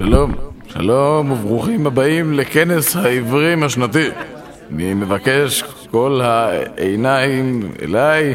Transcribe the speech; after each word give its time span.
שלום, 0.00 0.34
שלום 0.66 1.30
וברוכים 1.30 1.86
הבאים 1.86 2.32
לכנס 2.32 2.96
העברים 2.96 3.62
השנתי. 3.62 4.08
אני 4.70 4.94
מבקש 4.94 5.64
כל 5.90 6.20
העיניים 6.24 7.72
אליי. 7.82 8.34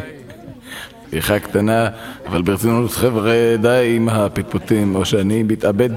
פתיחה 1.08 1.40
קטנה, 1.40 1.90
אבל 2.28 2.42
ברצינות 2.42 2.92
חבר'ה 2.92 3.56
די 3.62 3.94
עם 3.96 4.10
הפטפוטים 4.10 4.96
או 4.96 5.06
שאני 5.06 5.44
מתאבד. 5.44 5.90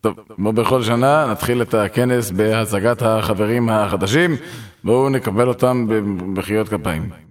טוב, 0.00 0.14
כמו 0.36 0.52
בכל 0.52 0.82
שנה, 0.82 1.26
נתחיל 1.30 1.62
את 1.62 1.74
הכנס 1.74 2.30
בהצגת 2.30 3.02
החברים 3.02 3.68
החדשים. 3.68 4.36
בואו 4.84 5.08
נקבל 5.08 5.48
אותם 5.48 5.86
במחיאות 5.88 6.68
כפיים. 6.68 7.27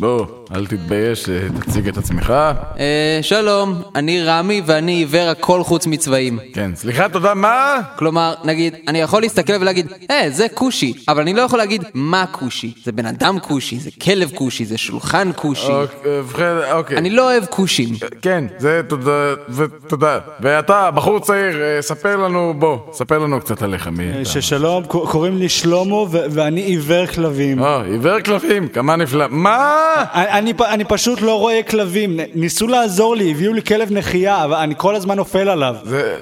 בוא, 0.00 0.26
אל 0.54 0.66
תתבייש, 0.66 1.28
אה, 1.28 1.38
תציג 1.60 1.88
את 1.88 1.96
עצמך. 1.96 2.30
אה, 2.78 3.18
שלום, 3.22 3.82
אני 3.94 4.22
רמי 4.24 4.62
ואני 4.66 4.92
עיוור 4.92 5.28
הכל 5.28 5.62
חוץ 5.64 5.86
מצבעים. 5.86 6.38
כן, 6.54 6.70
סליחה, 6.74 7.08
תודה, 7.08 7.34
מה? 7.34 7.76
כלומר, 7.96 8.34
נגיד, 8.44 8.74
אני 8.88 9.00
יכול 9.00 9.22
להסתכל 9.22 9.52
ולהגיד, 9.60 9.86
אה, 10.10 10.26
זה 10.30 10.46
כושי, 10.54 10.92
אבל 11.08 11.22
אני 11.22 11.34
לא 11.34 11.42
יכול 11.42 11.58
להגיד 11.58 11.84
מה 11.94 12.24
כושי. 12.32 12.72
זה 12.84 12.92
בן 12.92 13.06
אדם 13.06 13.38
כושי, 13.40 13.78
זה 13.78 13.90
כלב 14.02 14.30
כושי, 14.34 14.64
זה 14.64 14.78
שולחן 14.78 15.30
כושי. 15.36 15.72
אוקיי, 15.72 16.20
ובכן, 16.20 16.56
אוקיי. 16.72 16.98
אני 16.98 17.10
לא 17.10 17.30
אוהב 17.32 17.44
כושים. 17.44 17.88
כן, 18.22 18.44
זה 18.58 18.80
תודה, 18.88 19.34
ותודה. 19.48 20.18
ואתה, 20.40 20.90
בחור 20.90 21.20
צעיר, 21.20 21.62
אה, 21.62 21.82
ספר 21.82 22.16
לנו, 22.16 22.54
בוא, 22.58 22.78
ספר 22.92 23.18
לנו 23.18 23.40
קצת 23.40 23.62
עליך, 23.62 23.86
מי 23.86 24.10
אתה. 24.10 24.24
ששלום, 24.24 24.84
קוראים 24.84 25.38
לי 25.38 25.48
שלמה 25.48 25.94
ו- 25.94 26.06
ואני 26.10 26.60
עיוור 26.60 27.06
כלבים. 27.06 27.60
או, 27.62 27.80
עיוור 27.82 28.20
כלבים, 28.20 28.68
כמה 28.68 28.96
נפלא. 28.96 29.26
מה? 29.30 29.87
אני, 30.14 30.52
אני, 30.68 30.84
פשוט 30.84 31.20
לא 31.20 31.38
רואה 31.38 31.62
כלבים, 31.62 32.20
ניסו 32.34 32.66
לעזור 32.66 33.16
לי, 33.16 33.30
הביאו 33.30 33.52
לי 33.52 33.62
כלב 33.62 33.92
נחייה, 33.92 34.44
אבל 34.44 34.56
אני 34.56 34.74
כל 34.76 34.94
הזמן 34.94 35.16
נופל 35.16 35.48
עליו. 35.48 35.74
זה, 35.84 36.16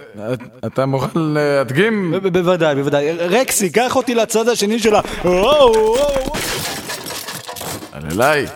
אתה 0.66 0.86
מוכן 0.86 1.20
להדגים? 1.20 2.14
בוודאי, 2.32 2.74
בוודאי. 2.74 3.12
רקסי, 3.12 3.70
קח 3.70 3.96
אותי 3.96 4.14
לצד 4.14 4.48
השני 4.48 4.78
של 4.78 4.94
ה... 4.94 5.00
וואו, 5.24 5.72
וואו. 5.72 6.32
על 7.92 8.02
אליי. 8.12 8.46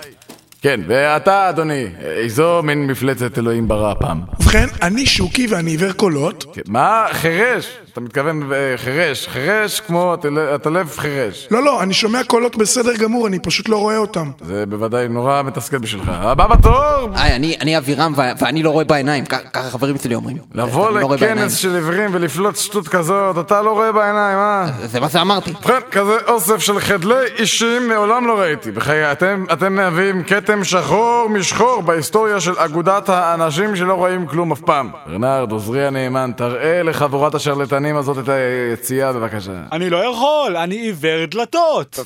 כן, 0.63 0.81
ואתה, 0.89 1.49
אדוני, 1.49 1.87
איזו 2.01 2.61
מין 2.65 2.87
מפלצת 2.87 3.39
אלוהים 3.39 3.69
ברא 3.69 3.91
הפעם? 3.91 4.21
ובכן, 4.41 4.67
אני 4.83 5.07
שוקי 5.07 5.47
ואני 5.51 5.71
עיוור 5.71 5.93
קולות. 5.93 6.45
כן, 6.55 6.61
מה? 6.69 7.07
חירש? 7.13 7.79
אתה 7.93 8.01
מתכוון 8.01 8.53
אה, 8.53 8.75
חירש. 8.77 9.29
חירש 9.29 9.81
כמו 9.81 10.13
הטל- 10.15 10.39
הטלף 10.55 10.99
חירש. 10.99 11.49
לא, 11.51 11.63
לא, 11.65 11.83
אני 11.83 11.95
שומע 11.95 12.25
קולות 12.25 12.57
בסדר 12.57 12.97
גמור, 12.97 13.27
אני 13.27 13.39
פשוט 13.39 13.69
לא 13.69 13.77
רואה 13.77 13.97
אותם. 13.97 14.31
זה 14.41 14.65
בוודאי 14.67 15.09
נורא 15.09 15.43
מתסכל 15.43 15.79
בשבילך. 15.79 16.09
הבא 16.15 16.47
בתור! 16.47 17.09
היי, 17.15 17.37
אני, 17.37 17.57
אני 17.61 17.79
אבירם 17.79 18.13
ואני 18.41 18.63
לא 18.63 18.71
רואה 18.71 18.85
בעיניים, 18.85 19.25
ככה 19.25 19.71
חברים 19.71 19.97
שלי 19.99 20.15
אומרים. 20.15 20.37
לבוא 20.55 20.91
לא. 20.91 21.15
לכנס 21.15 21.57
של 21.57 21.75
עיוורים 21.75 22.11
ולפלוט 22.15 22.57
שטות 22.57 22.89
כזאת, 22.89 23.39
אתה 23.47 23.63
לא 23.63 23.71
רואה 23.71 23.93
בעיניים, 23.93 24.39
אה? 24.39 24.67
זה 24.85 25.01
מה 25.01 25.09
שאמרתי. 25.09 25.51
ובכן, 25.51 25.81
כזה 25.91 26.17
אוסף 26.29 26.59
של 26.59 26.81
חדלי 26.81 27.15
אישים 27.39 27.89
מעולם 27.89 28.27
לא 28.27 28.41
ראיתי. 28.41 28.71
בחיי, 28.71 29.13
אתם, 29.13 29.45
אתם 29.53 29.75
מהווים 29.75 30.23
כתם 30.51 30.65
שחור 30.65 31.27
משחור 31.31 31.83
בהיסטוריה 31.83 32.41
של 32.41 32.53
אגודת 32.59 33.09
האנשים 33.09 33.77
שלא 33.77 33.95
רואים 33.95 34.27
כלום 34.27 34.53
אף 34.53 34.61
פעם. 34.61 34.91
ברנרד, 35.07 35.53
עוזרי 35.53 35.87
הנאמן, 35.87 36.31
תראה 36.37 36.83
לחבורת 36.83 37.35
השרלטנים 37.35 37.97
הזאת 37.97 38.19
את 38.19 38.29
היציאה 38.29 39.13
בבקשה. 39.13 39.53
אני 39.73 39.91
לא 39.91 39.97
יכול, 39.97 40.57
אני 40.57 40.77
עיוור 40.77 41.25
דלתות. 41.27 41.99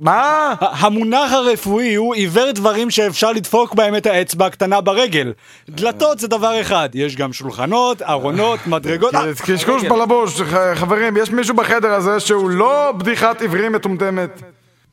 מה? 0.00 0.54
המונח 0.60 1.32
הרפואי 1.32 1.94
הוא 1.94 2.14
עיוור 2.14 2.52
דברים 2.52 2.90
שאפשר 2.90 3.32
לדפוק 3.32 3.74
בהם 3.74 3.96
את 3.96 4.06
האצבע 4.06 4.46
הקטנה 4.46 4.80
ברגל. 4.80 5.32
דלתות 5.68 6.18
זה 6.18 6.28
דבר 6.28 6.60
אחד, 6.60 6.88
יש 6.94 7.16
גם 7.16 7.32
שולחנות, 7.32 8.02
ארונות, 8.02 8.58
מדרגות... 8.66 9.14
אה, 9.14 9.20
קשקוש 9.46 9.82
בלבוש, 9.84 10.40
ח- 10.40 10.74
חברים, 10.74 11.16
יש 11.16 11.30
מישהו 11.30 11.56
בחדר 11.56 11.92
הזה 11.92 12.20
שהוא 12.20 12.50
לא 12.50 12.92
בדיחת 12.96 13.40
עיוורים 13.40 13.72
מטומטמת. 13.72 14.42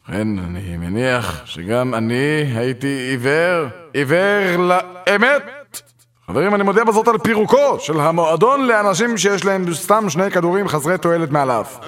ובכן, 0.10 0.28
אני 0.40 0.78
מניח 0.78 1.42
שגם 1.46 1.94
אני 1.94 2.52
הייתי 2.56 2.88
עיוור, 2.88 3.66
עיוור 3.94 4.58
לאמת. 4.58 5.82
חברים, 6.28 6.56
אני 6.56 6.64
מודיע 6.64 6.84
בזאת 6.84 7.08
על 7.08 7.18
פירוקו 7.18 7.80
של 7.80 8.00
המועדון 8.00 8.68
לאנשים 8.68 9.18
שיש 9.18 9.46
להם 9.46 9.74
סתם 9.74 10.10
שני 10.10 10.32
כדורים 10.32 10.68
חסרי 10.68 10.98
תועלת 10.98 11.32
מעל 11.32 11.52
האף. 11.52 11.80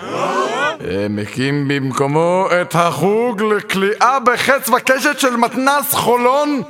מקים 1.10 1.68
במקומו 1.68 2.48
את 2.62 2.76
החוג 2.76 3.42
לכליאה 3.42 4.20
בחץ 4.20 4.70
וקשת 4.70 5.20
של 5.20 5.36
מתנס 5.36 5.94
חולון. 5.94 6.62